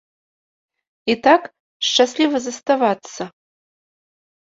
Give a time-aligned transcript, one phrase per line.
[1.13, 1.41] І так,
[1.87, 3.23] шчасліва заставацца.